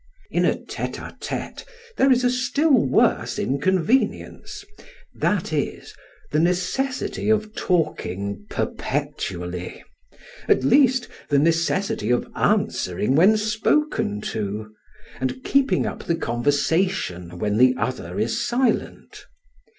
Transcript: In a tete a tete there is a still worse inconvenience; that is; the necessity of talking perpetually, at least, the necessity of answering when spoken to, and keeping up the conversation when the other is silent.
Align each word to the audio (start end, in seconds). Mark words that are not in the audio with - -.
In 0.31 0.45
a 0.45 0.55
tete 0.59 0.97
a 0.97 1.15
tete 1.19 1.63
there 1.95 2.11
is 2.11 2.23
a 2.23 2.29
still 2.31 2.73
worse 2.73 3.37
inconvenience; 3.37 4.65
that 5.13 5.53
is; 5.53 5.93
the 6.31 6.39
necessity 6.39 7.29
of 7.29 7.53
talking 7.53 8.47
perpetually, 8.49 9.83
at 10.47 10.63
least, 10.63 11.07
the 11.29 11.37
necessity 11.37 12.09
of 12.09 12.27
answering 12.35 13.13
when 13.13 13.37
spoken 13.37 14.21
to, 14.21 14.73
and 15.19 15.43
keeping 15.43 15.85
up 15.85 16.05
the 16.05 16.15
conversation 16.15 17.37
when 17.37 17.57
the 17.57 17.75
other 17.77 18.19
is 18.19 18.43
silent. 18.43 19.27